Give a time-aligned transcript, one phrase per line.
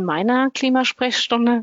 [0.00, 1.62] in meiner Klimasprechstunde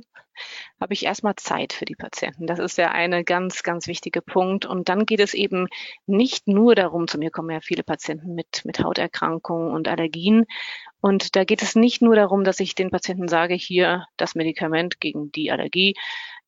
[0.79, 2.45] habe ich erstmal Zeit für die Patienten.
[2.45, 4.67] Das ist ja eine ganz, ganz wichtige Punkt.
[4.67, 5.67] Und dann geht es eben
[6.05, 10.45] nicht nur darum, zu mir kommen ja viele Patienten mit, mit Hauterkrankungen und Allergien.
[11.01, 14.99] Und da geht es nicht nur darum, dass ich den Patienten sage, hier das Medikament
[14.99, 15.95] gegen die Allergie,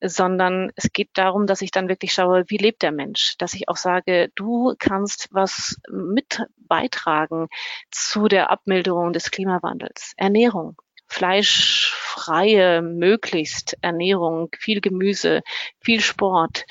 [0.01, 3.67] sondern es geht darum, dass ich dann wirklich schaue, wie lebt der Mensch, dass ich
[3.67, 7.47] auch sage, du kannst was mit beitragen
[7.89, 10.13] zu der Abmilderung des Klimawandels.
[10.15, 10.77] Ernährung,
[11.09, 15.41] fleischfreie, möglichst Ernährung, viel Gemüse,
[15.81, 16.65] viel Sport,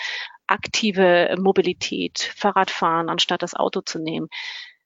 [0.46, 4.28] aktive Mobilität, Fahrradfahren, anstatt das Auto zu nehmen.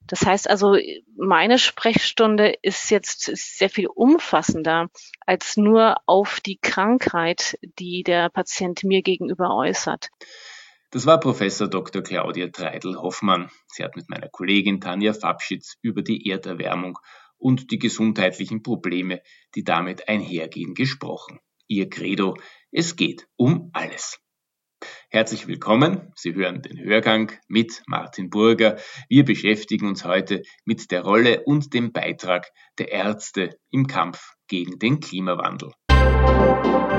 [0.06, 0.76] Das heißt also,
[1.16, 4.88] meine Sprechstunde ist jetzt sehr viel umfassender
[5.26, 10.10] als nur auf die Krankheit, die der Patient mir gegenüber äußert.
[10.90, 12.02] Das war Professor Dr.
[12.02, 13.50] Claudia Treidel-Hoffmann.
[13.68, 16.98] Sie hat mit meiner Kollegin Tanja Fabschitz über die Erderwärmung
[17.42, 19.20] und die gesundheitlichen Probleme,
[19.54, 21.40] die damit einhergehen, gesprochen.
[21.68, 22.36] Ihr Credo,
[22.70, 24.18] es geht um alles.
[25.10, 26.12] Herzlich willkommen.
[26.16, 28.78] Sie hören den Hörgang mit Martin Burger.
[29.08, 34.78] Wir beschäftigen uns heute mit der Rolle und dem Beitrag der Ärzte im Kampf gegen
[34.78, 35.72] den Klimawandel.
[35.90, 36.91] Musik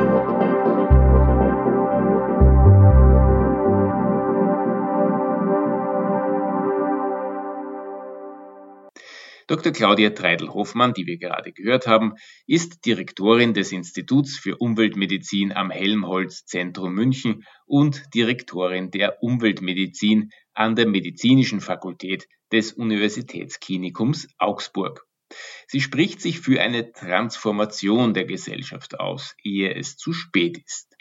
[9.54, 9.72] Dr.
[9.72, 12.14] Claudia Treidel-Hoffmann, die wir gerade gehört haben,
[12.48, 20.76] ist Direktorin des Instituts für Umweltmedizin am Helmholtz Zentrum München und Direktorin der Umweltmedizin an
[20.76, 25.06] der Medizinischen Fakultät des Universitätsklinikums Augsburg.
[25.68, 30.98] Sie spricht sich für eine Transformation der Gesellschaft aus, ehe es zu spät ist.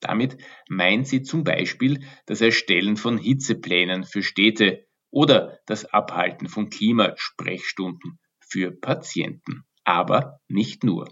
[0.00, 0.36] Damit
[0.68, 8.18] meint sie zum Beispiel das Erstellen von Hitzeplänen für Städte oder das Abhalten von Klimasprechstunden
[8.40, 9.64] für Patienten.
[9.84, 11.08] Aber nicht nur.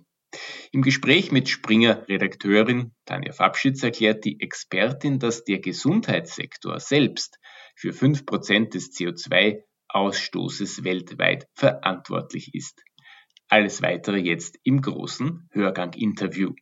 [0.72, 7.38] Im Gespräch mit Springer-Redakteurin Tanja Fabschitz erklärt die Expertin, dass der Gesundheitssektor selbst
[7.76, 12.82] für 5% des CO2-Ausstoßes weltweit verantwortlich ist.
[13.48, 16.54] Alles weitere jetzt im großen Hörgang-Interview.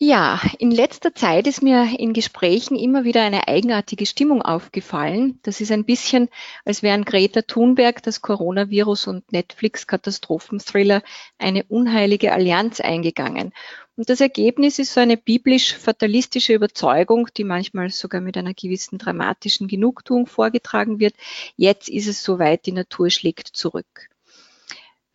[0.00, 5.40] Ja, in letzter Zeit ist mir in Gesprächen immer wieder eine eigenartige Stimmung aufgefallen.
[5.42, 6.28] Das ist ein bisschen,
[6.64, 11.02] als wären Greta Thunberg, das Coronavirus und Netflix-Katastrophenthriller
[11.36, 13.52] eine unheilige Allianz eingegangen.
[13.96, 19.66] Und das Ergebnis ist so eine biblisch-fatalistische Überzeugung, die manchmal sogar mit einer gewissen dramatischen
[19.66, 21.14] Genugtuung vorgetragen wird.
[21.56, 24.08] Jetzt ist es soweit, die Natur schlägt zurück.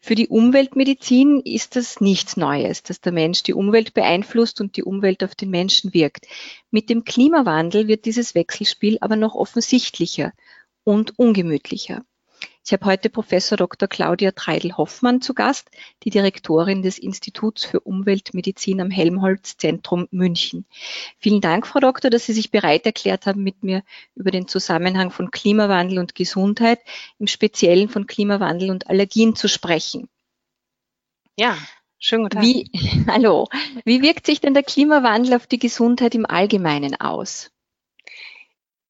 [0.05, 4.83] Für die Umweltmedizin ist das nichts Neues, dass der Mensch die Umwelt beeinflusst und die
[4.83, 6.27] Umwelt auf den Menschen wirkt.
[6.71, 10.33] Mit dem Klimawandel wird dieses Wechselspiel aber noch offensichtlicher
[10.83, 12.03] und ungemütlicher.
[12.65, 13.89] Ich habe heute Professor Dr.
[13.89, 15.69] Claudia Treidel-Hoffmann zu Gast,
[16.03, 20.65] die Direktorin des Instituts für Umweltmedizin am Helmholtz-Zentrum München.
[21.19, 23.83] Vielen Dank, Frau Doktor, dass Sie sich bereit erklärt haben, mit mir
[24.15, 26.79] über den Zusammenhang von Klimawandel und Gesundheit,
[27.19, 30.07] im Speziellen von Klimawandel und Allergien zu sprechen.
[31.35, 31.57] Ja,
[31.99, 32.43] schönen guten Tag.
[32.45, 32.71] Wie,
[33.07, 33.49] hallo.
[33.83, 37.52] Wie wirkt sich denn der Klimawandel auf die Gesundheit im Allgemeinen aus?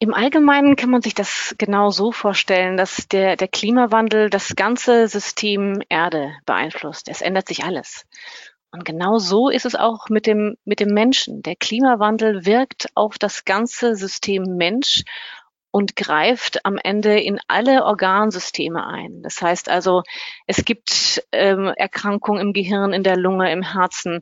[0.04, 5.08] Im Allgemeinen kann man sich das genau so vorstellen, dass der, der Klimawandel das ganze
[5.08, 7.08] System Erde beeinflusst.
[7.08, 8.04] Es ändert sich alles.
[8.70, 11.40] Und genau so ist es auch mit dem, mit dem Menschen.
[11.40, 15.04] Der Klimawandel wirkt auf das ganze System Mensch
[15.70, 19.22] und greift am Ende in alle Organsysteme ein.
[19.22, 20.02] Das heißt also,
[20.46, 24.20] es gibt ähm, Erkrankungen im Gehirn, in der Lunge, im Herzen.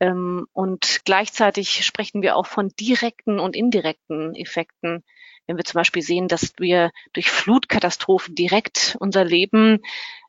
[0.00, 5.04] Ähm, und gleichzeitig sprechen wir auch von direkten und indirekten Effekten
[5.48, 9.80] wenn wir zum Beispiel sehen, dass wir durch Flutkatastrophen direkt unser Leben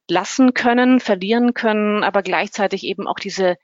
[0.08, 3.58] lassen können, verlieren können, aber gleichzeitig eben auch diese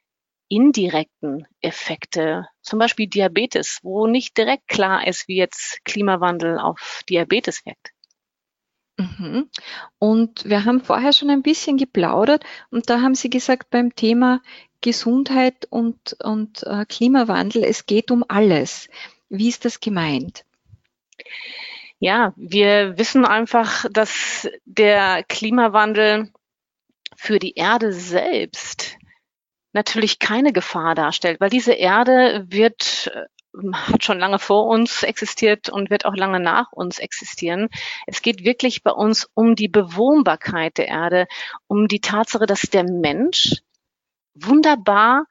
[0.48, 7.66] indirekten Effekte, zum Beispiel Diabetes, wo nicht direkt klar ist, wie jetzt Klimawandel auf Diabetes
[7.66, 7.92] wirkt.
[8.98, 9.50] Mhm.
[9.98, 14.42] Und wir haben vorher schon ein bisschen geplaudert und da haben Sie gesagt, beim Thema
[14.82, 18.88] Gesundheit und, und äh, Klimawandel, es geht um alles.
[19.30, 20.46] Wie ist das gemeint?
[22.00, 26.32] Ja, wir wissen einfach, dass der Klimawandel
[27.16, 28.98] für die Erde selbst
[29.72, 33.26] natürlich keine Gefahr darstellt, weil diese Erde wird äh,
[33.72, 37.70] hat schon lange vor uns existiert und wird auch lange nach uns existieren.
[38.06, 41.28] Es geht wirklich bei uns um die Bewohnbarkeit der Erde,
[41.68, 43.62] um die Tatsache, dass der Mensch
[44.34, 45.26] wunderbar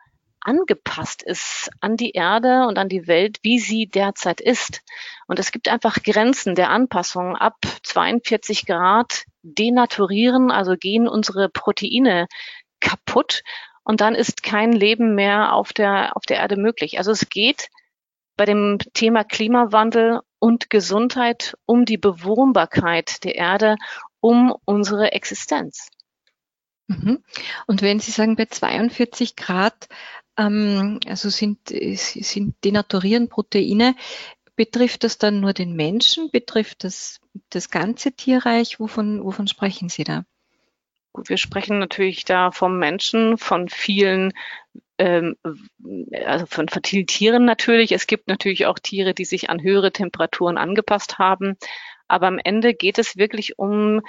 [0.45, 4.83] angepasst ist an die Erde und an die Welt, wie sie derzeit ist.
[5.27, 7.37] Und es gibt einfach Grenzen der Anpassung.
[7.37, 12.27] Ab 42 Grad denaturieren, also gehen unsere Proteine
[12.81, 13.43] kaputt.
[13.85, 16.99] und dann ist kein Leben mehr auf der, auf der Erde möglich.
[16.99, 17.69] Also es geht
[18.37, 23.77] bei dem Thema Klimawandel und Gesundheit um die Bewohnbarkeit der Erde,
[24.21, 25.91] um unsere Existenz.
[26.87, 27.23] Mhm.
[27.67, 29.89] Und wenn Sie sagen, bei 42 Grad,
[30.37, 33.95] ähm, also sind, sind denaturieren Proteine,
[34.57, 36.31] betrifft das dann nur den Menschen?
[36.31, 37.21] Betrifft das
[37.51, 38.81] das ganze Tierreich?
[38.81, 40.25] Wovon, wovon sprechen Sie da?
[41.13, 44.33] Gut, wir sprechen natürlich da vom Menschen, von vielen,
[44.99, 45.37] ähm,
[46.25, 47.93] also von, vielen Tieren natürlich.
[47.93, 51.57] Es gibt natürlich auch Tiere, die sich an höhere Temperaturen angepasst haben.
[52.09, 54.03] Aber am Ende geht es wirklich um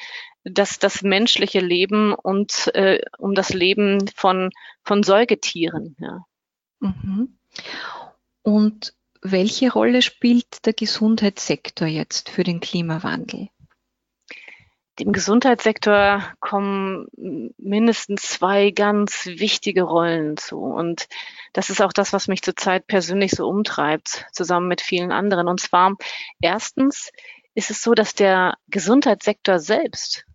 [0.43, 4.51] das, das menschliche Leben und äh, um das Leben von,
[4.83, 5.95] von Säugetieren.
[5.99, 6.25] Ja.
[6.79, 7.37] Mhm.
[8.41, 13.49] Und welche Rolle spielt der Gesundheitssektor jetzt für den Klimawandel?
[14.99, 17.07] Dem Gesundheitssektor kommen
[17.57, 20.59] mindestens zwei ganz wichtige Rollen zu.
[20.59, 21.07] Und
[21.51, 25.49] das ist auch das, was mich zurzeit persönlich so umtreibt, zusammen mit vielen anderen.
[25.49, 25.95] Und zwar
[26.39, 27.11] erstens
[27.55, 30.25] ist es so, dass der Gesundheitssektor selbst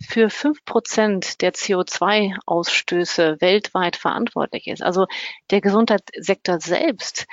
[0.00, 4.82] für fünf Prozent der CO2-Ausstöße weltweit verantwortlich ist.
[4.82, 5.06] Also
[5.50, 7.26] der Gesundheitssektor selbst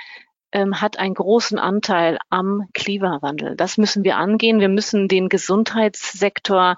[0.52, 3.56] ähm, hat einen großen Anteil am Klimawandel.
[3.56, 4.58] Das müssen wir angehen.
[4.58, 6.76] Wir müssen den Gesundheitssektor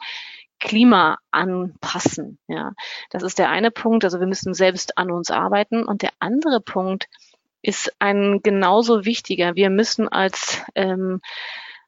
[0.61, 2.39] Klima anpassen.
[2.49, 2.73] Ja,
[3.11, 4.05] das ist der eine Punkt.
[4.05, 5.85] Also wir müssen selbst an uns arbeiten.
[5.85, 7.07] Und der andere Punkt
[7.63, 9.55] ist ein genauso wichtiger.
[9.55, 11.21] Wir müssen als ähm,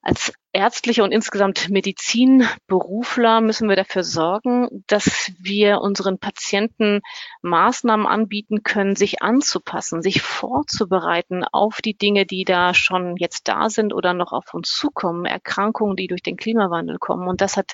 [0.03, 7.01] als ärztliche und insgesamt Medizinberufler müssen wir dafür sorgen, dass wir unseren Patienten
[7.43, 13.69] Maßnahmen anbieten können, sich anzupassen, sich vorzubereiten auf die Dinge, die da schon jetzt da
[13.69, 17.29] sind oder noch auf uns zukommen, Erkrankungen, die durch den Klimawandel kommen.
[17.29, 17.73] Und das hat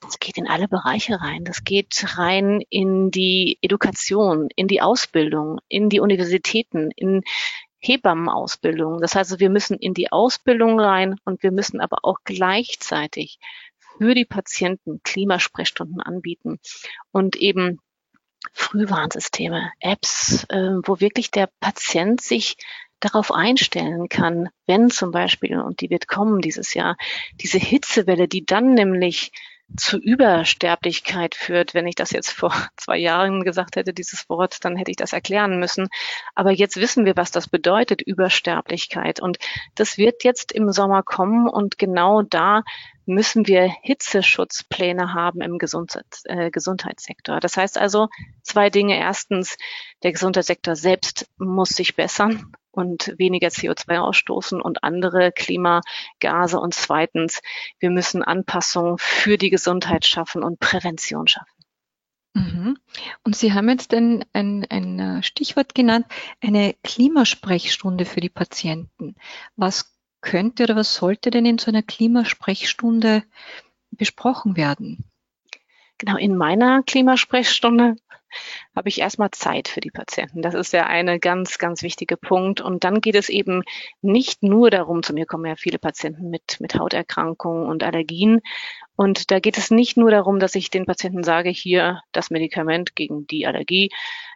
[0.00, 1.44] das geht in alle Bereiche rein.
[1.44, 7.22] Das geht rein in die Education, in die Ausbildung, in die Universitäten, in
[7.82, 9.00] Hebammenausbildung.
[9.00, 13.38] Das heißt, wir müssen in die Ausbildung rein und wir müssen aber auch gleichzeitig
[13.98, 16.58] für die Patienten Klimasprechstunden anbieten
[17.10, 17.80] und eben
[18.52, 22.56] Frühwarnsysteme, Apps, äh, wo wirklich der Patient sich
[23.00, 26.96] darauf einstellen kann, wenn zum Beispiel, und die wird kommen dieses Jahr,
[27.40, 29.32] diese Hitzewelle, die dann nämlich
[29.76, 31.74] zu Übersterblichkeit führt.
[31.74, 35.12] Wenn ich das jetzt vor zwei Jahren gesagt hätte, dieses Wort, dann hätte ich das
[35.12, 35.88] erklären müssen.
[36.34, 39.20] Aber jetzt wissen wir, was das bedeutet, Übersterblichkeit.
[39.20, 39.38] Und
[39.74, 42.62] das wird jetzt im Sommer kommen und genau da
[43.04, 47.40] müssen wir Hitzeschutzpläne haben im Gesundheits äh, Gesundheitssektor.
[47.40, 48.08] Das heißt also
[48.42, 48.96] zwei Dinge.
[48.96, 49.56] Erstens,
[50.02, 56.58] der Gesundheitssektor selbst muss sich bessern und weniger CO2 ausstoßen und andere Klimagase.
[56.58, 57.40] Und zweitens,
[57.78, 61.62] wir müssen Anpassungen für die Gesundheit schaffen und Prävention schaffen.
[62.34, 62.78] Mhm.
[63.24, 66.06] Und Sie haben jetzt ein, ein, ein äh, Stichwort genannt,
[66.40, 69.16] eine Klimasprechstunde für die Patienten.
[69.56, 73.24] Was könnte oder was sollte denn in so einer Klimasprechstunde
[73.90, 75.10] besprochen werden?
[75.98, 77.96] Genau, in meiner Klimasprechstunde
[78.74, 80.42] habe ich erstmal Zeit für die Patienten.
[80.42, 82.60] Das ist ja eine ganz, ganz wichtige Punkt.
[82.60, 83.62] Und dann geht es eben
[84.00, 88.40] nicht nur darum, zu mir kommen ja viele Patienten mit, mit Hauterkrankungen und Allergien.
[88.96, 92.94] Und da geht es nicht nur darum, dass ich den Patienten sage, hier das Medikament
[92.94, 93.90] gegen die Allergie,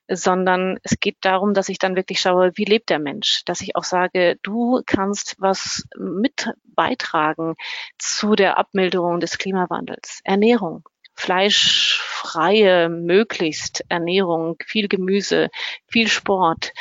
[0.08, 3.76] sondern es geht darum, dass ich dann wirklich schaue, wie lebt der Mensch, dass ich
[3.76, 7.54] auch sage, du kannst was mit beitragen
[7.98, 10.20] zu der Abmilderung des Klimawandels.
[10.24, 15.48] Ernährung, fleischfreie, möglichst Ernährung, viel Gemüse,
[15.86, 16.72] viel Sport,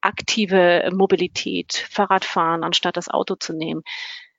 [0.00, 3.82] aktive Mobilität, Fahrradfahren, anstatt das Auto zu nehmen.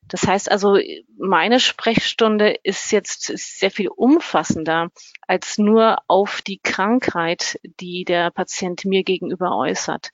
[0.10, 0.78] Das heißt also,
[1.18, 4.90] meine Sprechstunde ist jetzt sehr viel umfassender
[5.28, 10.12] als nur auf die Krankheit, die der Patient mir gegenüber äußert.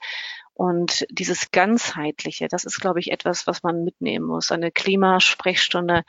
[0.53, 4.51] Und dieses ganzheitliche, das ist, glaube ich, etwas, was man mitnehmen muss.
[4.51, 6.03] Eine Klimasprechstunde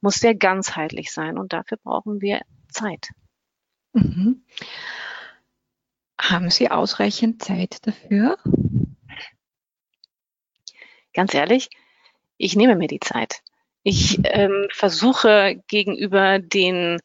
[0.00, 2.40] muss sehr ganzheitlich sein und dafür brauchen wir
[2.72, 3.10] Zeit.
[3.92, 4.44] Mhm.
[6.20, 8.38] Haben Sie ausreichend Zeit dafür?
[11.14, 11.68] Ganz ehrlich,
[12.38, 13.42] ich nehme mir die Zeit.
[13.82, 17.00] Ich ähm, versuche gegenüber den,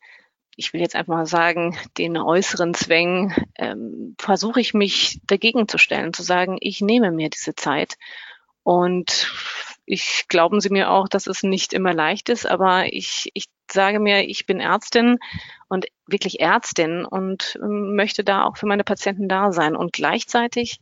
[0.56, 5.78] ich will jetzt einfach mal sagen, den äußeren Zwängen, ähm, versuche ich mich dagegen zu
[5.78, 7.96] stellen, zu sagen, ich nehme mir diese Zeit
[8.64, 9.32] und
[9.86, 14.00] ich glauben Sie mir auch, dass es nicht immer leicht ist, aber ich, ich sage
[14.00, 15.20] mir, ich bin Ärztin
[15.68, 19.76] und wirklich Ärztin und ähm, möchte da auch für meine Patienten da sein.
[19.76, 20.80] Und gleichzeitig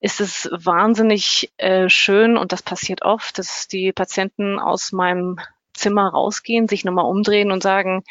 [0.00, 5.38] ist es wahnsinnig äh, schön und das passiert oft, dass die Patienten aus meinem
[5.72, 8.04] Zimmer rausgehen, sich nochmal umdrehen und sagen,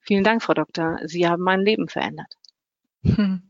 [0.00, 2.36] vielen Dank, Frau Doktor, Sie haben mein Leben verändert.
[3.04, 3.42] Hm.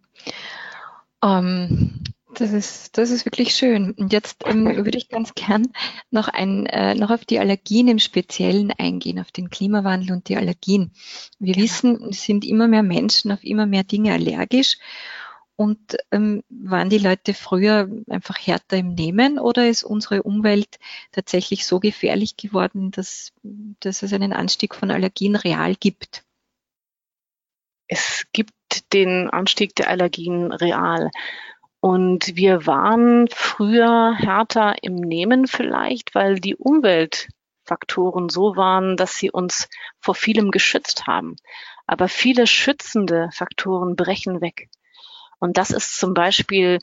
[1.23, 2.05] Ähm,
[2.37, 3.93] das ist, das ist wirklich schön.
[3.93, 5.73] Und jetzt ähm, würde ich ganz gern
[6.11, 10.37] noch, ein, äh, noch auf die Allergien im Speziellen eingehen, auf den Klimawandel und die
[10.37, 10.93] Allergien.
[11.39, 11.63] Wir ja.
[11.63, 14.79] wissen, es sind immer mehr Menschen auf immer mehr Dinge allergisch.
[15.59, 20.79] Und ähm, waren die Leute früher einfach härter im Nehmen oder ist unsere Umwelt
[21.13, 23.33] tatsächlich so gefährlich geworden, dass,
[23.81, 26.25] dass es einen Anstieg von Allergien real gibt?
[27.89, 28.53] Es gibt
[28.93, 31.11] den Anstieg der Allergien real.
[31.87, 39.31] Und wir waren früher härter im Nehmen vielleicht, weil die Umweltfaktoren so waren, dass sie
[39.31, 39.69] uns
[40.01, 41.37] vor vielem geschützt haben.
[41.87, 44.69] Aber viele schützende Faktoren brechen weg.
[45.39, 46.81] Und das ist zum Beispiel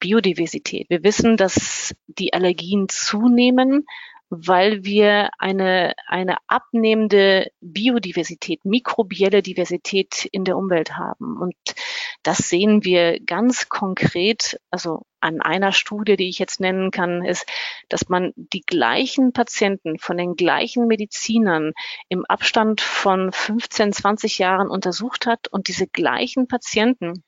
[0.00, 0.88] Biodiversität.
[0.88, 3.84] Wir wissen, dass die Allergien zunehmen,
[4.28, 11.38] weil wir eine, eine abnehmende Biodiversität, mikrobielle Diversität in der Umwelt haben.
[11.40, 11.54] Und
[12.22, 17.46] das sehen wir ganz konkret, also an einer Studie, die ich jetzt nennen kann, ist,
[17.88, 21.72] dass man die gleichen Patienten von den gleichen Medizinern
[22.08, 27.22] im Abstand von 15, 20 Jahren untersucht hat und diese gleichen Patienten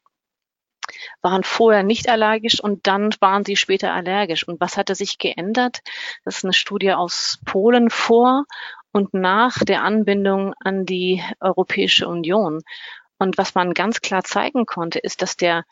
[1.23, 4.47] waren vorher nicht allergisch und dann waren sie später allergisch.
[4.47, 5.81] Und was hatte sich geändert?
[6.25, 8.45] Das ist eine Studie aus Polen vor
[8.93, 12.63] und nach der Anbindung an die Europäische Union.
[13.19, 15.65] Und was man ganz klar zeigen konnte, ist, dass der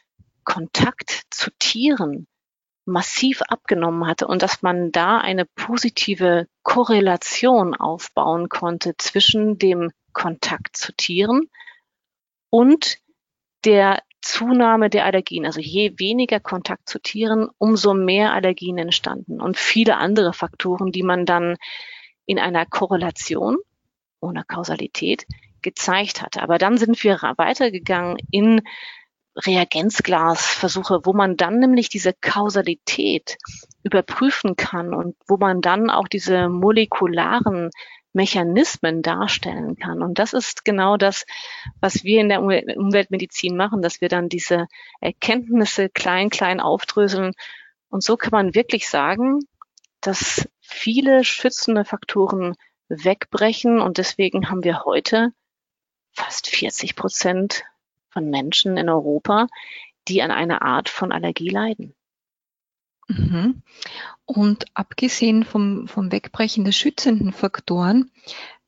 [0.45, 2.27] Kontakt zu Tieren
[2.87, 10.77] massiv abgenommen hatte und dass man da eine positive Korrelation aufbauen konnte zwischen dem Kontakt
[10.77, 11.51] zu Tieren
[12.49, 12.99] und
[13.67, 15.47] der Zunahme der Allergien.
[15.47, 21.03] Also je weniger Kontakt zu Tieren, umso mehr Allergien entstanden und viele andere Faktoren, die
[21.03, 21.57] man dann
[22.25, 23.57] in einer Korrelation
[24.21, 25.27] ohne Kausalität
[25.63, 26.43] gezeigt hatte.
[26.43, 28.63] Aber dann sind wir weitergegangen in
[29.37, 33.37] Reagenzglasversuche, wo man dann nämlich diese Kausalität
[33.83, 37.71] überprüfen kann und wo man dann auch diese molekularen
[38.17, 40.03] Mechanismen darstellen kann.
[40.03, 41.27] Und das ist genau das,
[41.81, 44.67] was wir in der Umweltmedizin machen, dass wir dann diese
[45.01, 47.35] Erkenntnisse klein, klein aufdröseln.
[47.91, 49.41] Und so kann man wirklich sagen,
[50.01, 52.57] dass viele schützende Faktoren
[52.89, 53.81] wegbrechen.
[53.81, 55.33] Und deswegen haben wir heute
[56.13, 57.65] fast 40 Prozent
[58.09, 59.47] von Menschen in Europa,
[60.09, 61.96] die an einer Art von Allergie leiden.
[63.09, 63.63] Mhm.
[64.25, 68.11] Und abgesehen vom, vom Wegbrechen der schützenden Faktoren,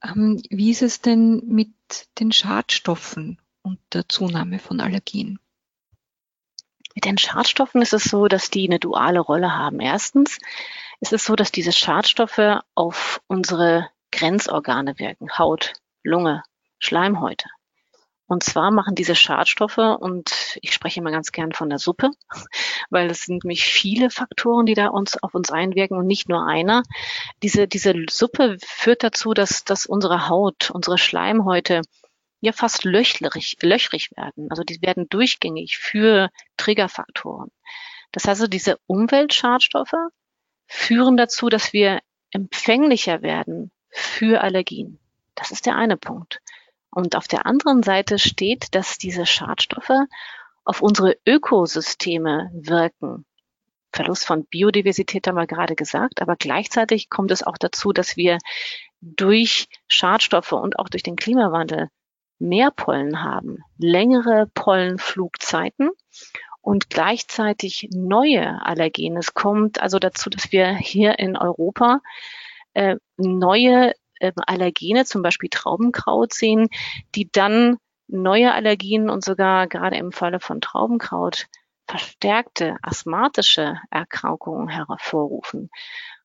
[0.02, 1.72] ähm, wie ist es denn mit
[2.20, 5.40] den Schadstoffen und der Zunahme von Allergien?
[6.94, 9.80] Mit den Schadstoffen ist es so, dass die eine duale Rolle haben.
[9.80, 10.38] Erstens
[11.00, 16.42] ist es so, dass diese Schadstoffe auf unsere Grenzorgane wirken, Haut, Lunge,
[16.78, 17.48] Schleimhäute.
[18.28, 22.10] Und zwar machen diese Schadstoffe, und ich spreche immer ganz gern von der Suppe,
[22.90, 26.46] weil es sind nämlich viele Faktoren, die da uns auf uns einwirken und nicht nur
[26.46, 26.82] einer.
[27.42, 31.80] Diese, diese Suppe führt dazu, dass, dass unsere Haut, unsere Schleimhäute
[32.40, 34.48] ja fast löchrig, löchrig werden.
[34.50, 37.50] Also die werden durchgängig für Triggerfaktoren.
[38.12, 39.96] Das heißt, also, diese Umweltschadstoffe
[40.66, 44.98] führen dazu, dass wir empfänglicher werden für Allergien.
[45.34, 46.40] Das ist der eine Punkt.
[46.90, 50.06] Und auf der anderen Seite steht, dass diese Schadstoffe
[50.64, 53.24] auf unsere Ökosysteme wirken.
[53.92, 58.38] Verlust von Biodiversität haben wir gerade gesagt, aber gleichzeitig kommt es auch dazu, dass wir
[59.00, 61.88] durch Schadstoffe und auch durch den Klimawandel
[62.38, 65.90] mehr Pollen haben, längere Pollenflugzeiten
[66.60, 69.18] und gleichzeitig neue Allergene.
[69.18, 72.00] Es kommt also dazu, dass wir hier in Europa
[72.74, 76.68] äh, neue äh, Allergene, zum Beispiel Traubenkraut sehen,
[77.14, 81.46] die dann neue Allergien und sogar gerade im Falle von Traubenkraut
[81.86, 85.70] verstärkte asthmatische Erkrankungen hervorrufen.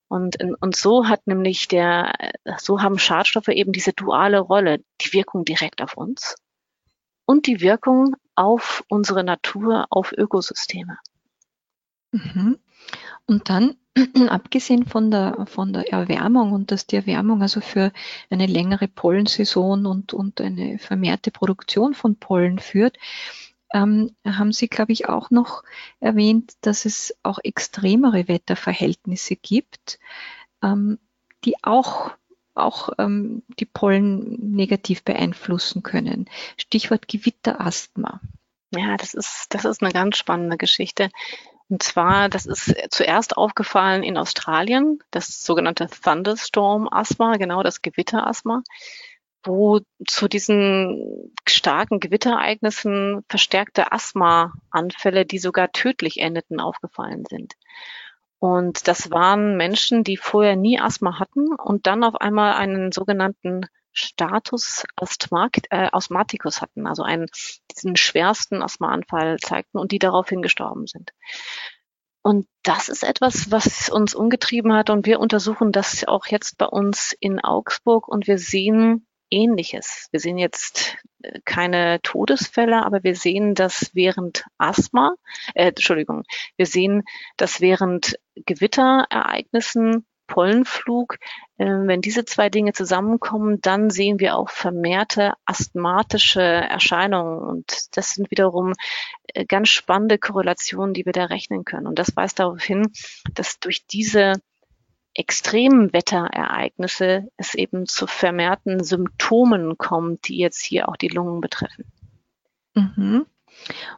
[0.08, 2.14] Und, und so hat nämlich der,
[2.58, 6.36] so haben Schadstoffe eben diese duale Rolle, die Wirkung direkt auf uns
[7.26, 11.00] und die Wirkung auf unsere Natur, auf Ökosysteme.
[12.12, 12.60] Mhm.
[13.26, 13.76] Und dann
[14.28, 17.92] abgesehen von der, von der Erwärmung und dass die Erwärmung also für
[18.30, 22.98] eine längere Pollensaison und, und eine vermehrte Produktion von Pollen führt,
[23.74, 25.64] ähm, haben Sie, glaube ich, auch noch
[26.00, 30.00] erwähnt, dass es auch extremere Wetterverhältnisse gibt,
[30.62, 31.00] ähm,
[31.44, 32.12] die auch
[32.56, 36.30] auch ähm, die Pollen negativ beeinflussen können.
[36.56, 38.22] Stichwort Gewitterasthma.
[38.70, 41.10] Ja, das ist, das ist eine ganz spannende Geschichte.
[41.74, 48.62] Und zwar, das ist zuerst aufgefallen in Australien, das sogenannte Thunderstorm-Asthma, genau das Gewitterasthma.
[49.44, 57.56] wo zu diesen starken Gewitterereignissen verstärkte Asthmaanfälle, die sogar tödlich endeten, aufgefallen sind.
[58.38, 63.66] Und das waren Menschen, die vorher nie Asthma hatten und dann auf einmal einen sogenannten
[63.94, 67.28] Status äh, Asthmaticus hatten, also einen,
[67.72, 71.12] diesen schwersten Asthmaanfall zeigten und die daraufhin gestorben sind.
[72.22, 76.66] Und das ist etwas, was uns umgetrieben hat und wir untersuchen das auch jetzt bei
[76.66, 80.10] uns in Augsburg und wir sehen Ähnliches.
[80.12, 85.16] Wir sehen jetzt äh, keine Todesfälle, aber wir sehen, dass während Asthma,
[85.56, 86.24] äh, Entschuldigung,
[86.56, 87.04] wir sehen,
[87.36, 91.20] dass während Gewitterereignissen Pollenflug.
[91.60, 97.38] Ähm, wenn diese zwei Dinge zusammenkommen, dann sehen wir auch vermehrte asthmatische Erscheinungen.
[97.38, 98.74] Und das sind wiederum
[99.28, 101.86] äh, ganz spannende Korrelationen, die wir da rechnen können.
[101.86, 102.92] Und das weist darauf hin,
[103.36, 104.34] dass durch diese
[105.14, 111.86] extremen Wetterereignisse es eben zu vermehrten Symptomen kommt, die jetzt hier auch die Lungen betreffen.
[112.74, 113.28] Mhm.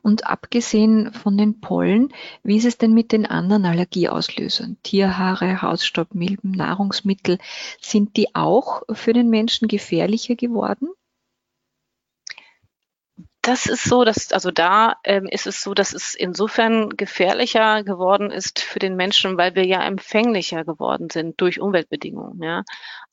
[0.02, 4.78] Und abgesehen von den Pollen, wie ist es denn mit den anderen Allergieauslösern?
[4.84, 7.38] Tierhaare, Hausstaubmilben, Nahrungsmittel,
[7.82, 10.90] sind die auch für den Menschen gefährlicher geworden?
[13.48, 18.32] Das ist so, dass also da ähm, ist es so, dass es insofern gefährlicher geworden
[18.32, 22.64] ist für den Menschen, weil wir ja empfänglicher geworden sind durch Umweltbedingungen, ja.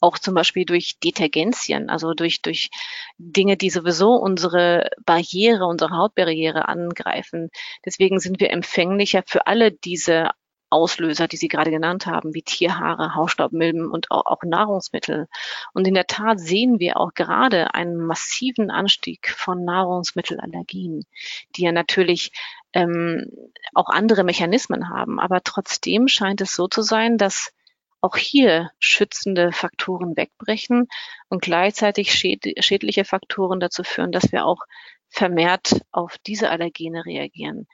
[0.01, 2.71] Auch zum Beispiel durch Detergenzien, also durch, durch
[3.19, 7.51] Dinge, die sowieso unsere Barriere, unsere Hautbarriere angreifen.
[7.85, 10.31] Deswegen sind wir empfänglicher für alle diese
[10.73, 15.29] Auslöser, die Sie gerade genannt haben, wie Tierhaare, Hausstaubmilben und auch, auch Nahrungsmittel.
[15.75, 21.05] Und in der Tat sehen wir auch gerade einen massiven Anstieg von Nahrungsmittelallergien,
[21.55, 22.33] die ja natürlich
[22.73, 23.31] ähm,
[23.75, 25.21] auch andere Mechanismen haben.
[25.21, 27.53] Aber trotzdem scheint es so zu sein, dass
[28.01, 30.89] auch hier schützende Faktoren wegbrechen
[31.29, 34.65] und gleichzeitig schädliche Faktoren dazu führen, dass wir auch
[35.09, 37.69] vermehrt auf diese Allergene reagieren.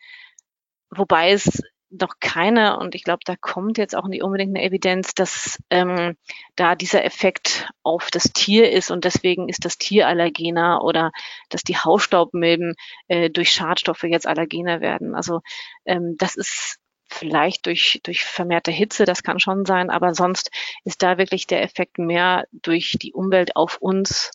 [0.90, 5.14] Wobei es noch keine, und ich glaube, da kommt jetzt auch nicht unbedingt eine Evidenz,
[5.14, 6.16] dass ähm,
[6.55, 11.12] da dieser Effekt auf das Tier ist und deswegen ist das Tier allergener oder
[11.48, 12.74] dass die Hausstaubmilben
[13.09, 15.14] äh, durch Schadstoffe jetzt allergener werden.
[15.14, 15.40] Also
[15.87, 20.51] ähm, das ist vielleicht durch, durch vermehrte Hitze, das kann schon sein, aber sonst
[20.85, 24.31] ist da wirklich der Effekt mehr durch die Umwelt auf uns,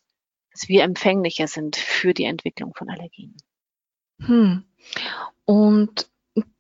[0.52, 3.38] dass wir empfänglicher sind für die Entwicklung von Allergien.
[4.20, 4.66] Hm.
[5.46, 6.10] Und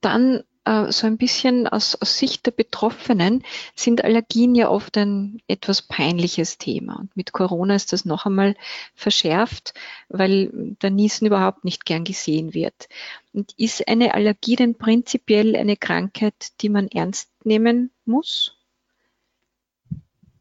[0.01, 3.43] dann äh, so ein bisschen aus, aus Sicht der Betroffenen
[3.76, 6.97] sind Allergien ja oft ein etwas peinliches Thema.
[6.99, 8.56] Und mit Corona ist das noch einmal
[8.95, 9.73] verschärft,
[10.10, 12.88] weil der Niesen überhaupt nicht gern gesehen wird.
[13.34, 18.56] Und ist eine Allergie denn prinzipiell eine Krankheit, die man ernst nehmen muss?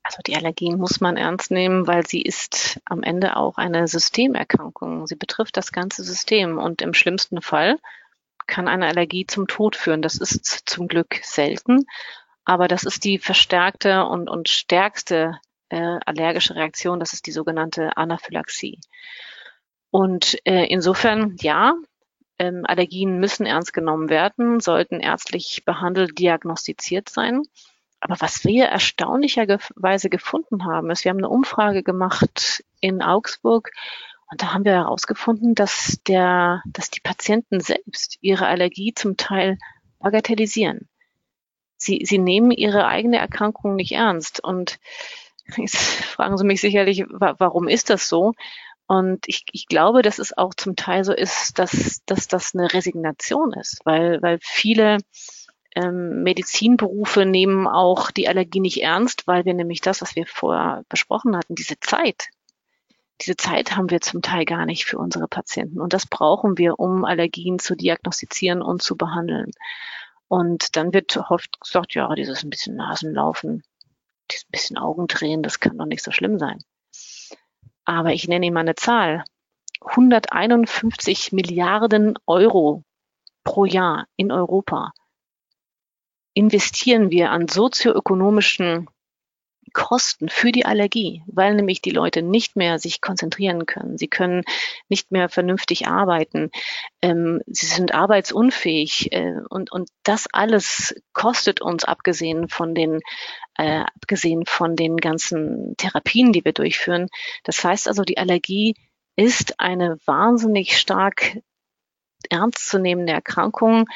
[0.05, 5.07] Also die Allergien muss man ernst nehmen, weil sie ist am Ende auch eine Systemerkrankung.
[5.07, 7.79] Sie betrifft das ganze System und im schlimmsten Fall
[8.53, 10.03] kann eine Allergie zum Tod führen.
[10.03, 11.87] Das ist zum Glück selten,
[12.45, 15.39] aber das ist die verstärkte und, und stärkste
[15.71, 17.01] äh, allergische Reaktion.
[17.01, 18.79] Das ist die sogenannte Anaphylaxie.
[19.91, 21.75] Und äh, insofern, ja,
[22.39, 27.45] ähm, Allergien müssen ernst genommen werden, sollten ärztlich behandelt, diagnostiziert sein.
[28.01, 33.71] Aber was wir erstaunlicherweise gefunden haben, ist, wir haben eine Umfrage gemacht in Augsburg
[34.33, 39.59] und da haben wir herausgefunden, dass der, dass die Patienten selbst ihre Allergie zum Teil
[39.99, 40.89] bagatellisieren.
[41.77, 44.43] Sie, sie nehmen ihre eigene Erkrankung nicht ernst.
[44.43, 44.79] Und
[45.59, 48.33] jetzt fragen Sie mich sicherlich, warum ist das so?
[48.87, 52.73] Und ich, ich glaube, dass es auch zum Teil so ist, dass, dass das eine
[52.73, 54.97] Resignation ist, weil, weil viele
[55.77, 60.85] ähm, Medizinberufe nehmen auch die Allergie nicht ernst, weil wir nämlich das, was wir vorher
[60.89, 62.29] besprochen hatten, diese Zeit,
[63.21, 65.81] diese Zeit haben wir zum Teil gar nicht für unsere Patienten.
[65.81, 69.53] Und das brauchen wir, um Allergien zu diagnostizieren und zu behandeln.
[70.29, 73.63] Und dann wird oft gesagt, ja, dieses ein bisschen Nasenlaufen,
[74.31, 76.59] dieses bisschen Augendrehen, das kann doch nicht so schlimm sein.
[77.85, 79.25] Aber ich nenne Ihnen mal eine Zahl.
[79.85, 82.83] 151 Milliarden Euro
[83.45, 84.93] pro Jahr in Europa
[86.35, 88.89] investieren wir an sozioökonomischen
[89.73, 93.99] Kosten für die Allergie, weil nämlich die Leute nicht mehr sich konzentrieren können.
[93.99, 94.43] Sie können
[94.89, 96.51] nicht mehr vernünftig arbeiten.
[97.01, 103.01] Ähm, sie sind arbeitsunfähig äh, und, und das alles kostet uns, abgesehen von den,
[103.57, 107.09] äh, abgesehen von den ganzen Therapien, die wir durchführen.
[107.45, 108.75] Das heißt also, die Allergie
[109.17, 111.39] ist eine wahnsinnig stark
[112.31, 113.87] ernstzunehmende Erkrankung,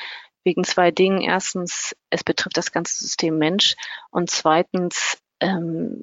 [0.45, 1.21] wegen zwei Dingen.
[1.21, 3.77] Erstens, es betrifft das ganze System Mensch
[4.11, 6.03] und zweitens, ähm,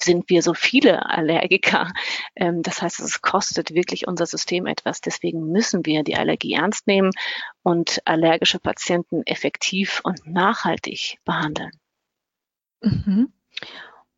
[0.00, 1.92] sind wir so viele Allergiker.
[2.34, 5.00] Ähm, das heißt, es kostet wirklich unser System etwas.
[5.00, 7.10] Deswegen müssen wir die Allergie ernst nehmen
[7.62, 11.72] und allergische Patienten effektiv und nachhaltig behandeln.
[12.80, 13.32] Mhm.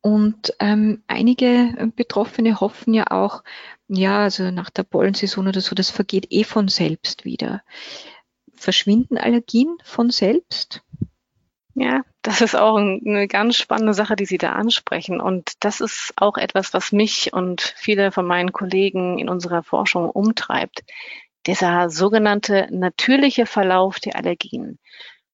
[0.01, 3.43] Und ähm, einige Betroffene hoffen ja auch,
[3.87, 7.63] ja, also nach der Pollensaison oder so, das vergeht eh von selbst wieder.
[8.53, 10.83] Verschwinden Allergien von selbst?
[11.77, 15.19] Ja, das ist auch eine ganz spannende Sache, die Sie da ansprechen.
[15.19, 20.09] Und das ist auch etwas, was mich und viele von meinen Kollegen in unserer Forschung
[20.09, 20.83] umtreibt.
[21.47, 24.79] Dieser sogenannte natürliche Verlauf der Allergien.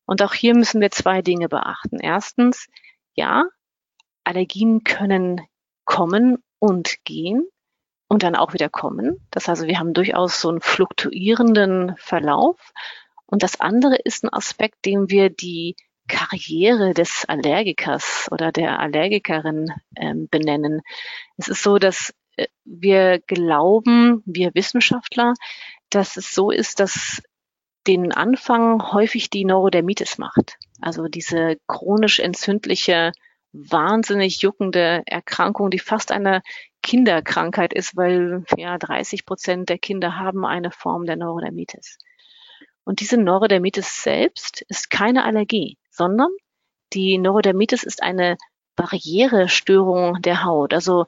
[0.05, 1.99] Und auch hier müssen wir zwei Dinge beachten.
[1.99, 2.67] Erstens,
[3.13, 3.45] ja,
[4.23, 5.41] Allergien können
[5.85, 7.47] kommen und gehen
[8.07, 9.27] und dann auch wieder kommen.
[9.29, 12.73] Das heißt, wir haben durchaus so einen fluktuierenden Verlauf.
[13.27, 15.75] Und das andere ist ein Aspekt, dem wir die
[16.11, 20.81] Karriere des Allergikers oder der Allergikerin ähm, benennen.
[21.37, 25.33] Es ist so, dass äh, wir glauben, wir Wissenschaftler,
[25.89, 27.23] dass es so ist, dass
[27.87, 30.57] den Anfang häufig die Neurodermitis macht.
[30.81, 33.13] Also diese chronisch entzündliche,
[33.53, 36.41] wahnsinnig juckende Erkrankung, die fast eine
[36.83, 41.97] Kinderkrankheit ist, weil ja 30 Prozent der Kinder haben eine Form der Neurodermitis.
[42.83, 46.31] Und diese Neurodermitis selbst ist keine Allergie sondern
[46.93, 48.35] die Neurodermitis ist eine
[48.75, 50.73] Barrierestörung der Haut.
[50.73, 51.05] Also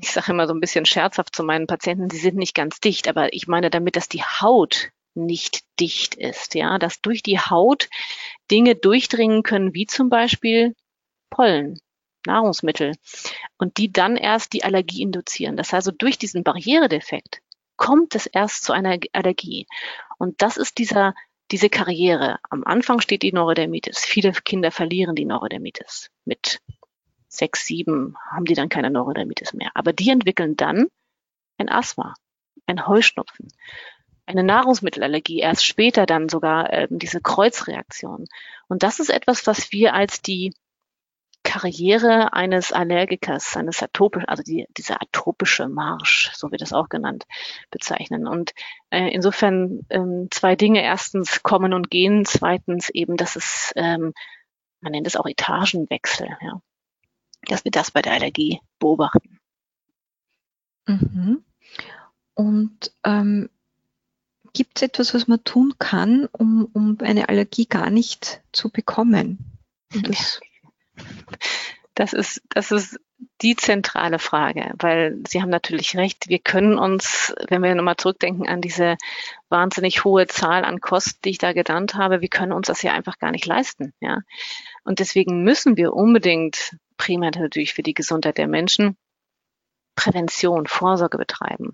[0.00, 3.08] ich sage immer so ein bisschen scherzhaft zu meinen Patienten, sie sind nicht ganz dicht,
[3.08, 7.88] aber ich meine damit, dass die Haut nicht dicht ist, ja, dass durch die Haut
[8.48, 10.76] Dinge durchdringen können, wie zum Beispiel
[11.28, 11.80] Pollen,
[12.24, 12.94] Nahrungsmittel,
[13.58, 15.56] und die dann erst die Allergie induzieren.
[15.56, 17.40] Das heißt, also durch diesen Barrieredefekt
[17.76, 19.66] kommt es erst zu einer Allergie.
[20.18, 21.12] Und das ist dieser
[21.50, 22.38] diese Karriere.
[22.48, 24.04] Am Anfang steht die Neurodermitis.
[24.04, 26.10] Viele Kinder verlieren die Neurodermitis.
[26.24, 26.60] Mit
[27.28, 29.70] sechs, sieben haben die dann keine Neurodermitis mehr.
[29.74, 30.86] Aber die entwickeln dann
[31.58, 32.14] ein Asthma,
[32.66, 33.48] ein Heuschnupfen,
[34.26, 38.26] eine Nahrungsmittelallergie, erst später dann sogar äh, diese Kreuzreaktion.
[38.68, 40.54] Und das ist etwas, was wir als die
[41.52, 47.26] Karriere eines Allergikers, eines atopischen, also die, dieser atopische Marsch, so wird es auch genannt,
[47.70, 48.26] bezeichnen.
[48.26, 48.52] Und
[48.88, 50.82] äh, insofern ähm, zwei Dinge.
[50.82, 52.24] Erstens kommen und gehen.
[52.24, 54.14] Zweitens eben, dass es, ähm,
[54.80, 56.62] man nennt es auch Etagenwechsel, ja.
[57.48, 59.38] Dass wir das bei der Allergie beobachten.
[60.86, 61.44] Mhm.
[62.32, 63.50] Und ähm,
[64.54, 69.60] gibt es etwas, was man tun kann, um, um eine Allergie gar nicht zu bekommen?
[69.90, 70.40] Das
[71.94, 72.98] das ist, das ist
[73.40, 76.28] die zentrale Frage, weil Sie haben natürlich recht.
[76.28, 78.96] Wir können uns, wenn wir nochmal zurückdenken an diese
[79.48, 82.92] wahnsinnig hohe Zahl an Kosten, die ich da genannt habe, wir können uns das ja
[82.92, 84.20] einfach gar nicht leisten, ja.
[84.84, 88.96] Und deswegen müssen wir unbedingt primär natürlich für die Gesundheit der Menschen
[89.94, 91.70] Prävention, Vorsorge betreiben.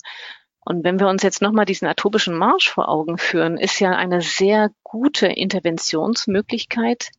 [0.65, 4.21] Und wenn wir uns jetzt nochmal diesen atopischen Marsch vor Augen führen, ist ja eine
[4.21, 7.11] sehr gute Interventionsmöglichkeit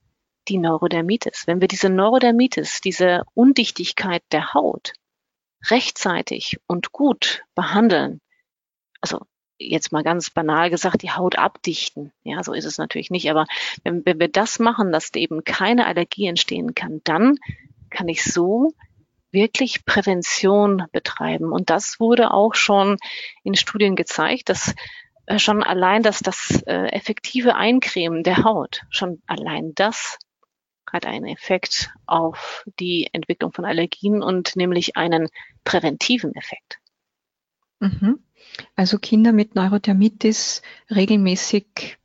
[0.49, 1.43] die Neurodermitis.
[1.45, 4.93] Wenn wir diese Neurodermitis, diese Undichtigkeit der Haut
[5.69, 8.21] rechtzeitig und gut behandeln,
[9.01, 9.21] also
[9.59, 12.13] jetzt mal ganz banal gesagt, die Haut abdichten.
[12.23, 13.29] Ja, so ist es natürlich nicht.
[13.29, 13.45] Aber
[13.83, 17.37] wenn, wenn wir das machen, dass eben keine Allergie entstehen kann, dann
[17.89, 18.73] kann ich so
[19.31, 21.51] wirklich Prävention betreiben.
[21.51, 22.97] Und das wurde auch schon
[23.43, 24.73] in Studien gezeigt, dass
[25.25, 30.17] äh, schon allein dass das äh, effektive Eincremen der Haut, schon allein das
[30.91, 35.27] hat einen Effekt auf die Entwicklung von Allergien und nämlich einen
[35.63, 36.79] präventiven Effekt.
[37.79, 38.19] Mhm.
[38.75, 41.97] Also Kinder mit Neurodermitis regelmäßig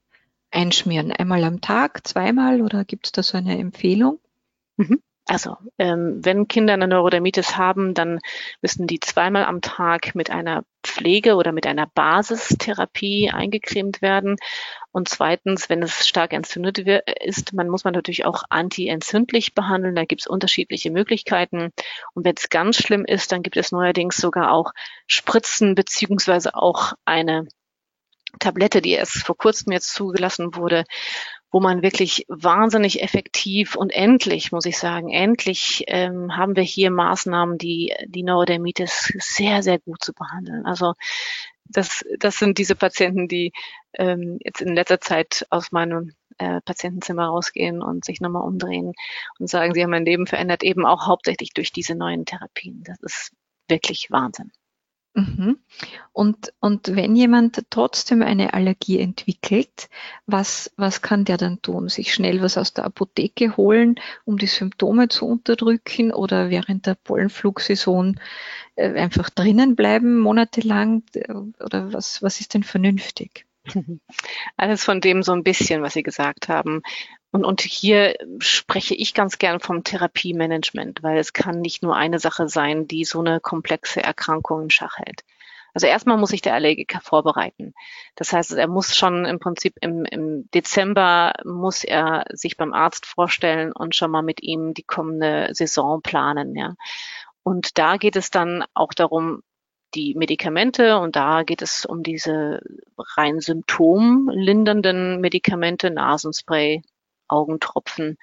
[0.50, 4.20] einschmieren, einmal am Tag, zweimal oder gibt es da so eine Empfehlung?
[4.76, 5.02] Mhm.
[5.26, 8.20] Also, ähm, wenn Kinder eine Neurodermitis haben, dann
[8.60, 14.36] müssen die zweimal am Tag mit einer Pflege oder mit einer Basistherapie eingecremt werden.
[14.92, 16.78] Und zweitens, wenn es stark entzündet
[17.24, 19.94] ist, man muss man natürlich auch anti-entzündlich behandeln.
[19.94, 21.70] Da gibt es unterschiedliche Möglichkeiten.
[22.12, 24.72] Und wenn es ganz schlimm ist, dann gibt es neuerdings sogar auch
[25.06, 27.48] Spritzen beziehungsweise auch eine
[28.38, 30.84] Tablette, die erst vor kurzem jetzt zugelassen wurde,
[31.50, 36.90] wo man wirklich wahnsinnig effektiv und endlich, muss ich sagen, endlich ähm, haben wir hier
[36.90, 40.66] Maßnahmen, die die Neurodermitis sehr, sehr gut zu behandeln.
[40.66, 40.94] Also
[41.66, 43.52] das, das sind diese Patienten, die
[43.94, 48.92] ähm, jetzt in letzter Zeit aus meinem äh, Patientenzimmer rausgehen und sich nochmal umdrehen
[49.38, 52.82] und sagen, sie haben mein Leben verändert, eben auch hauptsächlich durch diese neuen Therapien.
[52.84, 53.32] Das ist
[53.68, 54.50] wirklich Wahnsinn.
[55.14, 55.60] Mhm.
[56.12, 59.88] Und, und wenn jemand trotzdem eine Allergie entwickelt,
[60.26, 61.88] was, was kann der dann tun?
[61.88, 66.96] Sich schnell was aus der Apotheke holen, um die Symptome zu unterdrücken oder während der
[66.96, 68.18] Pollenflugsaison
[68.74, 71.04] äh, einfach drinnen bleiben monatelang?
[71.60, 73.46] Oder was, was ist denn vernünftig?
[74.56, 76.82] Alles von dem so ein bisschen, was Sie gesagt haben.
[77.34, 82.20] Und, und hier spreche ich ganz gern vom Therapiemanagement, weil es kann nicht nur eine
[82.20, 85.24] Sache sein, die so eine komplexe Erkrankung im Schach hält.
[85.74, 87.74] Also erstmal muss sich der Allergiker vorbereiten.
[88.14, 93.04] Das heißt, er muss schon im Prinzip im, im Dezember muss er sich beim Arzt
[93.04, 96.76] vorstellen und schon mal mit ihm die kommende Saison planen, ja.
[97.42, 99.42] Und da geht es dann auch darum,
[99.96, 102.60] die Medikamente und da geht es um diese
[103.16, 106.82] rein symptomlindernden Medikamente, Nasenspray,
[107.28, 108.18] Augentropfen,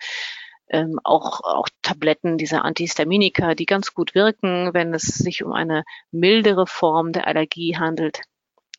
[0.69, 5.83] ähm, auch, auch Tabletten, diese Antihistaminika, die ganz gut wirken, wenn es sich um eine
[6.11, 8.21] mildere Form der Allergie handelt.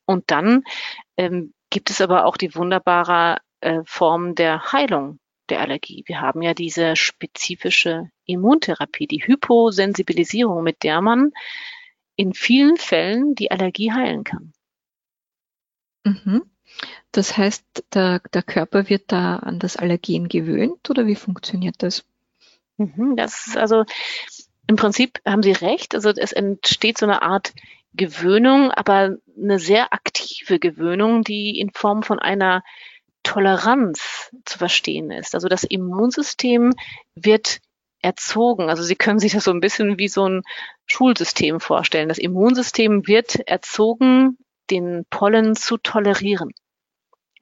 [0.06, 0.64] Und dann
[1.16, 6.02] ähm, gibt es aber auch die wunderbare äh, Form der Heilung der Allergie.
[6.06, 11.32] Wir haben ja diese spezifische Immuntherapie, die Hyposensibilisierung, mit der man
[12.16, 14.52] in vielen Fällen die Allergie heilen kann.
[16.04, 16.51] Mhm.
[17.12, 22.04] Das heißt, der, der Körper wird da an das Allergen gewöhnt oder wie funktioniert das?
[22.78, 23.85] Mhm, das ist also
[24.66, 25.94] im Prinzip haben Sie recht.
[25.94, 27.52] Also es entsteht so eine Art
[27.94, 32.62] Gewöhnung, aber eine sehr aktive Gewöhnung, die in Form von einer
[33.22, 35.35] Toleranz zu verstehen ist.
[35.35, 36.72] Also das Immunsystem
[37.14, 37.58] wird
[38.00, 38.68] erzogen.
[38.68, 40.42] Also Sie können sich das so ein bisschen wie so ein
[40.87, 42.08] Schulsystem vorstellen.
[42.08, 44.38] Das Immunsystem wird erzogen,
[44.70, 46.52] den Pollen zu tolerieren.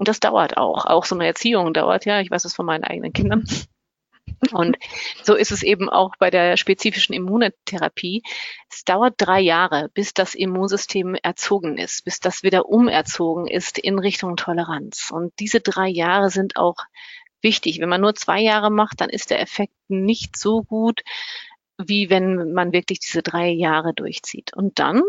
[0.00, 0.86] Und das dauert auch.
[0.86, 2.22] Auch so eine Erziehung dauert ja.
[2.22, 3.44] Ich weiß es von meinen eigenen Kindern.
[4.50, 4.78] Und
[5.22, 8.22] so ist es eben auch bei der spezifischen Immuntherapie.
[8.70, 13.98] Es dauert drei Jahre, bis das Immunsystem erzogen ist, bis das wieder umerzogen ist in
[13.98, 15.10] Richtung Toleranz.
[15.12, 16.76] Und diese drei Jahre sind auch
[17.42, 17.78] wichtig.
[17.78, 21.02] Wenn man nur zwei Jahre macht, dann ist der Effekt nicht so gut,
[21.76, 24.56] wie wenn man wirklich diese drei Jahre durchzieht.
[24.56, 25.02] Und dann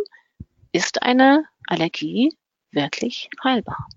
[0.73, 2.35] ist eine Allergie
[2.73, 3.87] wirklich heilbar.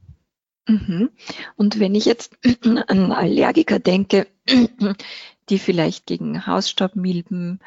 [0.67, 1.11] Mhm.
[1.57, 2.37] Und wenn ich jetzt
[2.89, 4.27] an Allergiker denke,
[5.49, 7.61] die vielleicht gegen Hausstaubmilben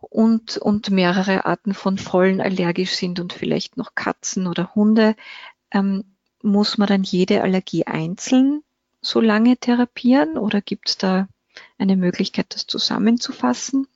[0.00, 5.16] und, und mehrere Arten von Pollen allergisch sind und vielleicht noch Katzen oder Hunde,
[5.72, 6.04] ähm,
[6.42, 8.62] muss man dann jede Allergie einzeln
[9.02, 11.28] so lange therapieren oder gibt es da
[11.78, 13.86] eine Möglichkeit, das zusammenzufassen?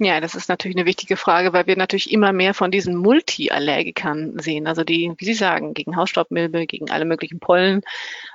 [0.00, 4.38] Ja, das ist natürlich eine wichtige Frage, weil wir natürlich immer mehr von diesen Multiallergikern
[4.38, 7.82] sehen, also die, wie Sie sagen, gegen Hausstaubmilbe, gegen alle möglichen Pollen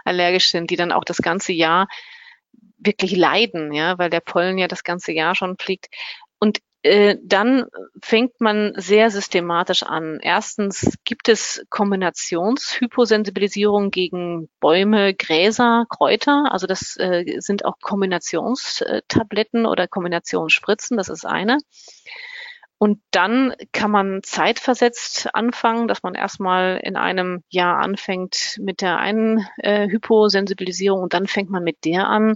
[0.04, 1.88] allergisch sind, die dann auch das ganze Jahr
[2.78, 5.88] wirklich leiden, ja, weil der Pollen ja das ganze Jahr schon fliegt.
[6.38, 6.60] Und
[7.24, 7.66] dann
[8.02, 10.20] fängt man sehr systematisch an.
[10.22, 16.52] Erstens gibt es Kombinationshyposensibilisierung gegen Bäume, Gräser, Kräuter.
[16.52, 20.98] Also das äh, sind auch Kombinationstabletten oder Kombinationsspritzen.
[20.98, 21.60] Das ist eine.
[22.78, 28.98] Und dann kann man zeitversetzt anfangen, dass man erstmal in einem Jahr anfängt mit der
[28.98, 32.36] einen äh, Hyposensibilisierung und dann fängt man mit der an,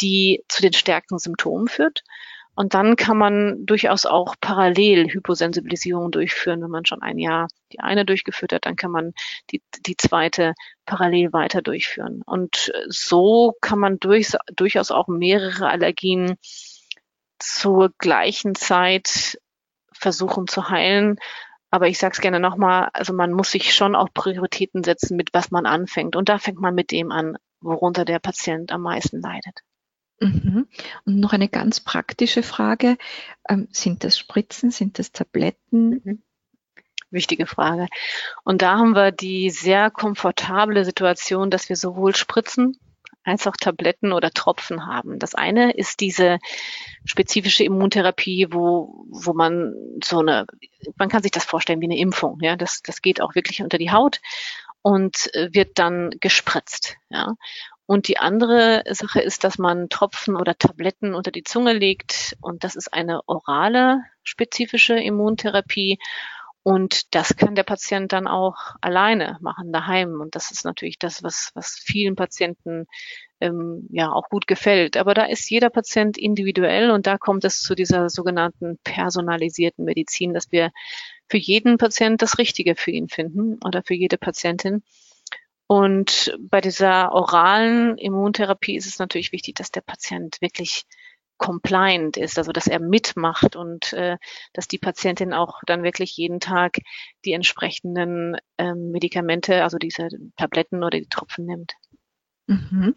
[0.00, 2.04] die zu den stärksten Symptomen führt.
[2.54, 6.62] Und dann kann man durchaus auch parallel Hyposensibilisierung durchführen.
[6.62, 9.12] Wenn man schon ein Jahr die eine durchgeführt hat, dann kann man
[9.50, 12.22] die, die zweite parallel weiter durchführen.
[12.26, 16.36] Und so kann man durch, durchaus auch mehrere Allergien
[17.38, 19.38] zur gleichen Zeit
[19.92, 21.16] versuchen zu heilen.
[21.70, 25.30] Aber ich sage es gerne nochmal, also man muss sich schon auch Prioritäten setzen, mit
[25.32, 26.16] was man anfängt.
[26.16, 29.60] Und da fängt man mit dem an, worunter der Patient am meisten leidet.
[30.20, 30.68] Mhm.
[31.06, 32.96] Und noch eine ganz praktische Frage.
[33.48, 36.00] Ähm, sind das Spritzen, sind das Tabletten?
[36.04, 36.22] Mhm.
[37.10, 37.88] Wichtige Frage.
[38.44, 42.78] Und da haben wir die sehr komfortable Situation, dass wir sowohl Spritzen
[43.24, 45.18] als auch Tabletten oder Tropfen haben.
[45.18, 46.38] Das eine ist diese
[47.04, 50.46] spezifische Immuntherapie, wo, wo man so eine,
[50.96, 52.38] man kann sich das vorstellen wie eine Impfung.
[52.40, 54.20] Ja, das, das geht auch wirklich unter die Haut
[54.82, 56.96] und äh, wird dann gespritzt.
[57.10, 57.34] Ja.
[57.90, 62.36] Und die andere Sache ist, dass man Tropfen oder Tabletten unter die Zunge legt.
[62.40, 65.98] Und das ist eine orale spezifische Immuntherapie.
[66.62, 70.20] Und das kann der Patient dann auch alleine machen, daheim.
[70.20, 72.86] Und das ist natürlich das, was, was vielen Patienten
[73.40, 74.96] ähm, ja auch gut gefällt.
[74.96, 80.32] Aber da ist jeder Patient individuell und da kommt es zu dieser sogenannten personalisierten Medizin,
[80.32, 80.70] dass wir
[81.28, 84.84] für jeden Patient das Richtige für ihn finden oder für jede Patientin.
[85.70, 90.84] Und bei dieser oralen Immuntherapie ist es natürlich wichtig, dass der Patient wirklich
[91.36, 94.16] compliant ist, also dass er mitmacht und äh,
[94.52, 96.78] dass die Patientin auch dann wirklich jeden Tag
[97.24, 101.74] die entsprechenden ähm, Medikamente, also diese Tabletten oder die Tropfen nimmt.
[102.48, 102.96] Mhm.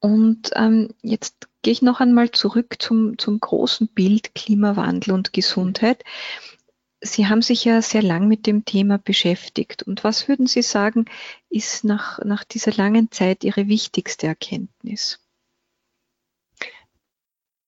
[0.00, 6.04] Und ähm, jetzt gehe ich noch einmal zurück zum, zum großen Bild Klimawandel und Gesundheit.
[7.06, 9.82] Sie haben sich ja sehr lang mit dem Thema beschäftigt.
[9.82, 11.06] Und was würden Sie sagen,
[11.48, 15.20] ist nach, nach dieser langen Zeit Ihre wichtigste Erkenntnis?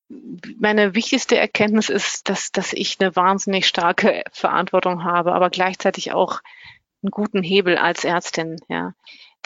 [0.09, 6.41] Meine wichtigste Erkenntnis ist, dass, dass ich eine wahnsinnig starke Verantwortung habe, aber gleichzeitig auch
[7.03, 8.57] einen guten Hebel als Ärztin.
[8.69, 8.95] Ja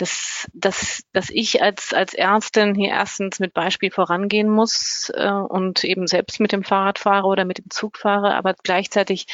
[0.03, 5.85] dass, dass, dass ich als, als Ärztin hier erstens mit Beispiel vorangehen muss äh, und
[5.85, 9.29] eben selbst mit dem Fahrrad fahre oder mit dem Zug fahre, aber gleichzeitig,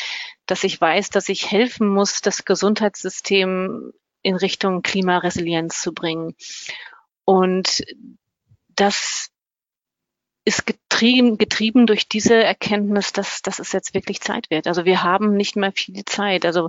[0.44, 6.34] dass ich weiß, dass ich helfen muss, das Gesundheitssystem in Richtung Klimaresilienz zu bringen.
[7.24, 7.82] Und
[8.68, 9.30] das
[10.44, 14.66] ist getrieben, getrieben durch diese Erkenntnis, dass, dass es jetzt wirklich Zeit wird.
[14.66, 16.44] Also wir haben nicht mehr viel Zeit.
[16.44, 16.68] Also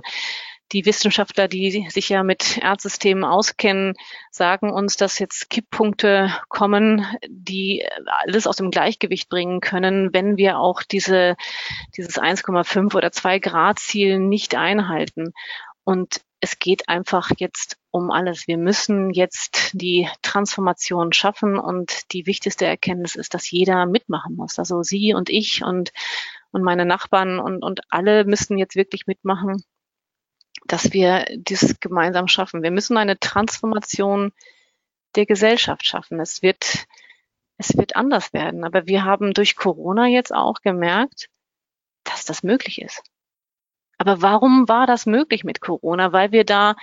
[0.72, 3.94] die Wissenschaftler, die sich ja mit Erdsystemen auskennen,
[4.30, 10.58] sagen uns, dass jetzt Kipppunkte kommen, die alles aus dem Gleichgewicht bringen können, wenn wir
[10.58, 11.36] auch diese,
[11.96, 15.32] dieses 1,5 oder 2 Grad Ziel nicht einhalten.
[15.84, 18.46] Und es geht einfach jetzt um alles.
[18.46, 24.58] Wir müssen jetzt die Transformation schaffen und die wichtigste Erkenntnis ist, dass jeder mitmachen muss.
[24.58, 25.92] Also Sie und ich und,
[26.50, 29.64] und meine Nachbarn und, und alle müssen jetzt wirklich mitmachen
[30.70, 32.62] dass wir dies gemeinsam schaffen.
[32.62, 34.32] Wir müssen eine Transformation
[35.16, 36.20] der Gesellschaft schaffen.
[36.20, 36.86] Es wird,
[37.56, 38.62] es wird anders werden.
[38.62, 41.28] Aber wir haben durch Corona jetzt auch gemerkt,
[42.04, 43.02] dass das möglich ist.
[43.98, 46.12] Aber warum war das möglich mit Corona?
[46.12, 46.76] Weil wir da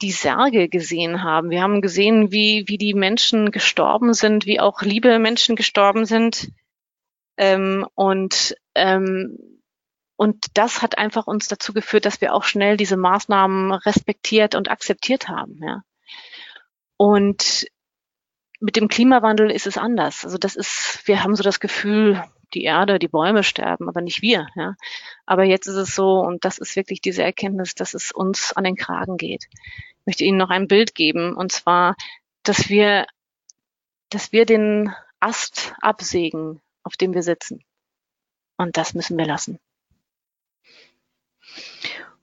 [0.00, 1.50] die Särge gesehen haben.
[1.50, 6.50] Wir haben gesehen, wie, wie die Menschen gestorben sind, wie auch liebe Menschen gestorben sind.
[7.36, 9.59] Ähm, und ähm,
[10.20, 14.70] und das hat einfach uns dazu geführt, dass wir auch schnell diese Maßnahmen respektiert und
[14.70, 15.58] akzeptiert haben.
[15.62, 15.82] Ja.
[16.98, 17.66] Und
[18.60, 20.26] mit dem Klimawandel ist es anders.
[20.26, 24.20] Also das ist, wir haben so das Gefühl, die Erde, die Bäume sterben, aber nicht
[24.20, 24.46] wir.
[24.56, 24.74] Ja.
[25.24, 28.64] Aber jetzt ist es so, und das ist wirklich diese Erkenntnis, dass es uns an
[28.64, 29.46] den Kragen geht.
[29.50, 31.96] Ich möchte Ihnen noch ein Bild geben, und zwar,
[32.42, 33.06] dass wir,
[34.10, 37.64] dass wir den Ast absägen, auf dem wir sitzen.
[38.58, 39.58] Und das müssen wir lassen.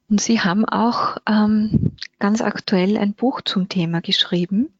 [0.10, 4.74] Und Sie haben auch ähm, ganz aktuell ein Buch zum Thema geschrieben.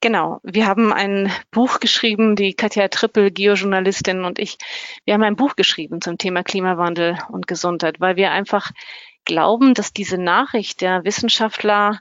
[0.00, 4.58] Genau, wir haben ein Buch geschrieben, die Katja Trippel, Geojournalistin und ich,
[5.04, 8.70] wir haben ein Buch geschrieben zum Thema Klimawandel und Gesundheit, weil wir einfach
[9.24, 12.00] glauben, dass diese Nachricht der Wissenschaftler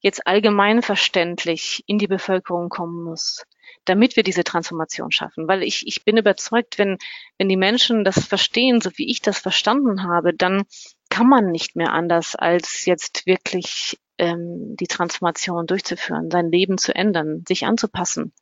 [0.00, 3.44] jetzt allgemeinverständlich in die Bevölkerung kommen muss
[3.84, 5.48] damit wir diese Transformation schaffen.
[5.48, 6.98] Weil ich, ich bin überzeugt, wenn,
[7.38, 10.64] wenn die Menschen das verstehen, so wie ich das verstanden habe, dann
[11.10, 16.94] kann man nicht mehr anders, als jetzt wirklich ähm, die Transformation durchzuführen, sein Leben zu
[16.94, 18.32] ändern, sich anzupassen.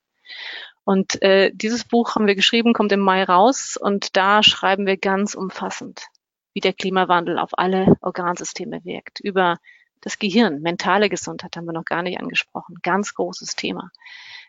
[0.85, 4.97] Und äh, dieses Buch haben wir geschrieben, kommt im Mai raus und da schreiben wir
[4.97, 6.07] ganz umfassend,
[6.55, 9.21] wie der Klimawandel auf alle Organsysteme wirkt.
[9.21, 9.59] Über
[10.01, 12.77] das Gehirn, mentale Gesundheit haben wir noch gar nicht angesprochen.
[12.83, 13.91] Ganz großes Thema.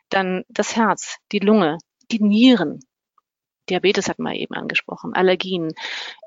[0.10, 1.78] Dann das Herz, die Lunge,
[2.12, 2.80] die Nieren.
[3.70, 5.74] Diabetes hat man eben angesprochen, Allergien,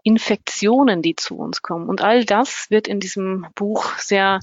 [0.03, 1.89] Infektionen, die zu uns kommen.
[1.89, 4.41] Und all das wird in diesem Buch sehr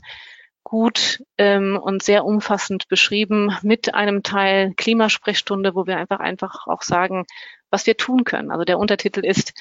[0.64, 6.84] gut ähm, und sehr umfassend beschrieben mit einem Teil Klimasprechstunde, wo wir einfach einfach auch
[6.84, 7.26] sagen,
[7.70, 8.52] was wir tun können.
[8.52, 9.54] Also der Untertitel ist,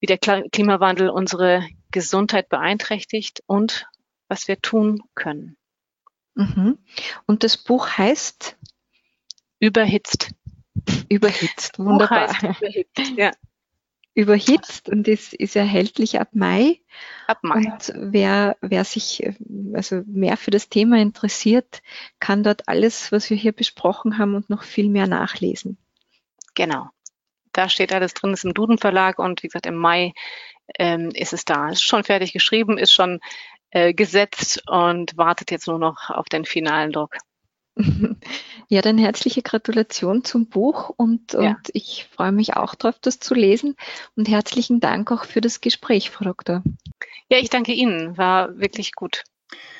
[0.00, 3.86] wie der Klimawandel unsere Gesundheit beeinträchtigt und
[4.28, 5.56] was wir tun können.
[6.34, 6.78] Mhm.
[7.26, 8.56] Und das Buch heißt
[9.62, 10.32] Überhitzt.
[11.08, 12.36] Überhitzt, wunderbar.
[12.42, 13.30] Überhitzt, ja.
[14.12, 16.80] Überhitzt und ist, ist erhältlich ab Mai.
[17.28, 17.58] Ab Mai.
[17.58, 19.24] Und wer, wer sich
[19.72, 21.80] also mehr für das Thema interessiert,
[22.18, 25.78] kann dort alles, was wir hier besprochen haben und noch viel mehr nachlesen.
[26.56, 26.88] Genau.
[27.52, 30.12] Da steht alles drin, ist im Duden Verlag und wie gesagt, im Mai
[30.76, 31.68] ähm, ist es da.
[31.68, 33.20] Ist schon fertig geschrieben, ist schon
[33.70, 37.16] äh, gesetzt und wartet jetzt nur noch auf den finalen Druck.
[38.68, 43.34] Ja, dann herzliche Gratulation zum Buch und, und ich freue mich auch darauf, das zu
[43.34, 43.76] lesen.
[44.16, 46.62] Und herzlichen Dank auch für das Gespräch, Frau Doktor.
[47.28, 48.16] Ja, ich danke Ihnen.
[48.16, 49.24] War wirklich gut.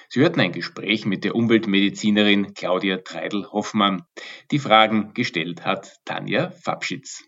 [0.09, 4.03] Sie hörten ein Gespräch mit der Umweltmedizinerin Claudia Treidel-Hoffmann.
[4.51, 7.25] Die Fragen gestellt hat Tanja Fabschitz.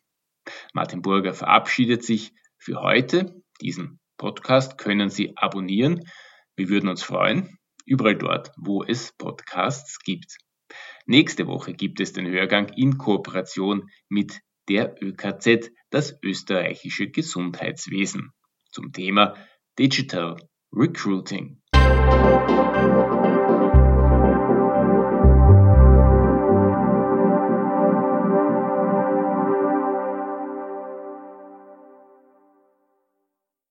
[0.74, 3.40] Martin Burger verabschiedet sich für heute.
[3.62, 6.04] Diesen Podcast können Sie abonnieren.
[6.56, 7.56] Wir würden uns freuen.
[7.86, 10.36] Überall dort, wo es Podcasts gibt.
[11.06, 18.32] Nächste Woche gibt es den Hörgang in Kooperation mit der ÖKZ, das österreichische Gesundheitswesen,
[18.70, 19.34] zum Thema
[19.78, 20.36] Digital
[20.72, 21.60] Recruiting.
[21.74, 23.13] Musik